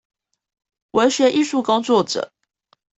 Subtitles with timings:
[0.93, 2.31] 文學藝術工作者